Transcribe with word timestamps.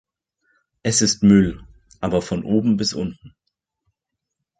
Es 0.81 1.03
ist 1.03 1.21
Müll, 1.21 1.61
aber 1.99 2.23
von 2.23 2.43
oben 2.43 2.75
bis 2.75 2.93
unten. 2.95 3.35